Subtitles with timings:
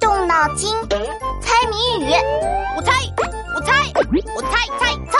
[0.00, 0.68] 动脑筋，
[1.40, 2.10] 猜谜语。
[2.76, 2.90] 我猜，
[3.54, 3.72] 我猜，
[4.34, 5.18] 我猜猜猜。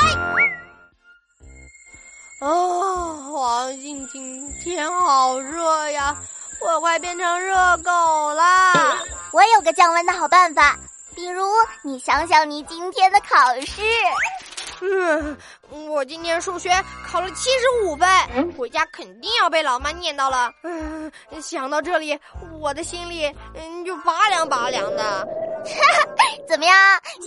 [2.40, 6.16] 哦，黄静静，天好热呀，
[6.60, 8.98] 我快变成热狗啦！
[9.32, 10.76] 我有个降温的好办法，
[11.14, 11.46] 比如
[11.82, 13.82] 你想想你今天的考试。
[14.80, 15.36] 嗯，
[15.88, 16.70] 我今天数学
[17.06, 20.52] 考了七十五分，回家肯定要被老妈念叨了。
[20.62, 21.10] 嗯，
[21.40, 22.18] 想到这里，
[22.60, 25.26] 我的心里嗯就拔凉拔凉的。
[26.48, 26.76] 怎么样，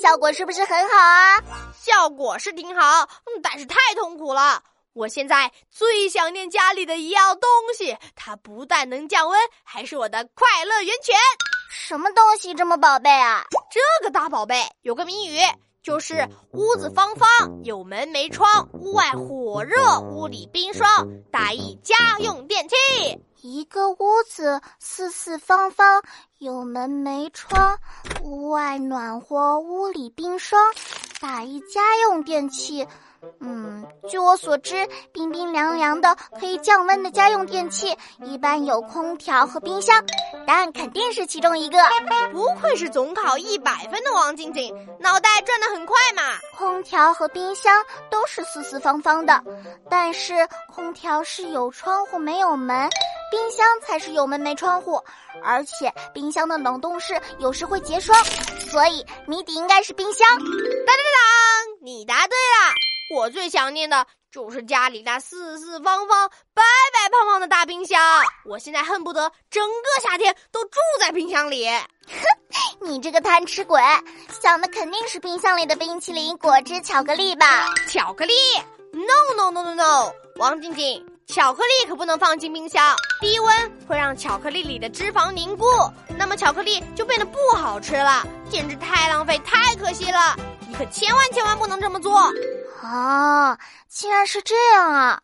[0.01, 1.41] 效果是不是很好啊？
[1.73, 3.07] 效果是挺好，
[3.41, 4.61] 但是太痛苦了。
[4.93, 11.15] 我现在最想念家里的一样东西，它不但能降温，还是我的快乐源泉。
[11.69, 13.43] 什么东西这么宝贝啊？
[13.71, 15.39] 这个大宝贝有个谜语。
[15.87, 20.85] 就是屋子方方，有门没窗，屋外火热，屋里冰霜，
[21.31, 22.75] 打一家用电器。
[23.41, 23.95] 一个屋
[24.27, 26.03] 子四四方方，
[26.39, 27.79] 有门没窗，
[28.21, 30.59] 屋外暖和，屋里冰霜，
[31.21, 32.85] 打一家用电器。
[33.39, 40.03] 嗯，据我所知，冰冰凉凉的可以降温的家用电器一般有空调和冰箱，
[40.45, 41.77] 答案肯定是其中一个。
[42.31, 46.37] 不愧是总考一百分的王晶晶，脑袋转得很快嘛！
[46.57, 49.43] 空调和冰箱都是四四方方的，
[49.89, 52.89] 但是空调是有窗户没有门，
[53.31, 55.01] 冰箱才是有门没窗户，
[55.43, 58.15] 而且冰箱的冷冻室有时会结霜，
[58.69, 60.27] 所以谜底应该是冰箱。
[60.37, 62.46] 当当当，你答对了。
[63.15, 66.61] 我最想念的就是家里那四四方方、白
[66.93, 68.01] 白胖胖的大冰箱。
[68.45, 71.67] 我现在恨不得整个夏天都住在冰箱里。
[71.69, 73.81] 哼， 你这个贪吃鬼，
[74.41, 77.73] 想的肯定是冰箱里的冰淇淋、果汁、巧克力吧？
[77.89, 78.33] 巧克力
[78.91, 80.11] ？No No No No No！
[80.35, 85.65] 王静静，巧克力可不能放进冰箱，低温会让巧克力里的脂肪凝固，
[86.17, 90.35] 那么巧克力就变得不好吃了，简直太浪费、太可惜了。
[90.67, 92.29] 你可千万千万不能这么做。
[92.87, 93.59] 啊，
[93.89, 95.21] 竟然是这样啊！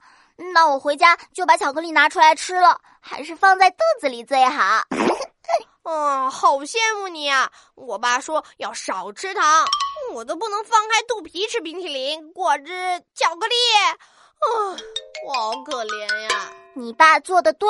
[0.54, 4.82] 那我回家就把巧克力拿出来吃了，还是放在肚子里最好。
[5.84, 7.50] 嗯，好羡慕你啊！
[7.76, 9.66] 我爸说要少吃糖，
[10.14, 13.56] 我都不能放开肚皮吃冰淇淋、果汁、巧克力。
[14.44, 14.76] 啊，
[15.26, 16.52] 我好可怜呀！
[16.74, 17.70] 你爸做的对，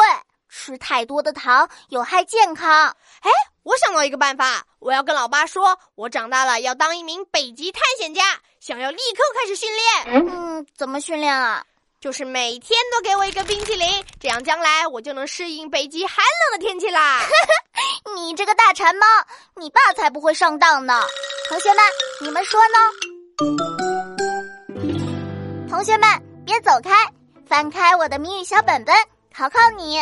[0.53, 2.95] 吃太多的糖有害健康。
[3.21, 3.31] 哎。
[3.63, 8.21] 我想到一个办法，我要跟老爸说，我长大了要当一名北极探险家，
[8.59, 10.25] 想要立刻开始训练。
[10.27, 11.63] 嗯，怎么训练啊？
[12.01, 17.21] 就是每天都给我一个冰淇淋，这样将来我就能适应北极寒冷的天气啦。
[18.13, 19.05] 你这个大馋猫，
[19.55, 21.01] 你爸才不会上当呢。
[21.47, 21.81] 同学们，
[22.19, 22.77] 你们说呢？
[25.69, 26.09] 同学们，
[26.45, 27.09] 别走开，
[27.47, 28.93] 翻开我的谜语小本本，
[29.35, 29.99] 考考你。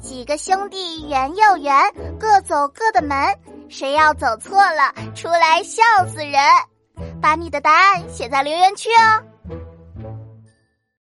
[0.00, 1.74] 几个兄弟圆又圆，
[2.18, 3.16] 各走各的门。
[3.68, 6.40] 谁要走错了，出来笑死人。
[7.22, 9.22] 把你的答案写在留言区哦。